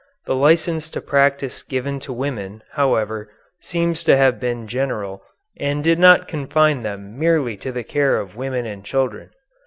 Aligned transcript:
The 0.25 0.33
license 0.33 0.89
to 0.97 0.99
practise 0.99 1.61
given 1.61 1.99
to 1.99 2.11
women, 2.11 2.63
however, 2.71 3.29
seems 3.59 4.03
to 4.05 4.17
have 4.17 4.39
been 4.39 4.65
general 4.67 5.21
and 5.59 5.83
did 5.83 5.99
not 5.99 6.27
confine 6.27 6.81
them 6.81 7.19
merely 7.19 7.55
to 7.57 7.71
the 7.71 7.83
care 7.83 8.19
of 8.19 8.35
women 8.35 8.65
and 8.65 8.83
children. 8.83 9.29